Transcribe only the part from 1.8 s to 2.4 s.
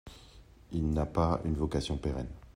pérenne.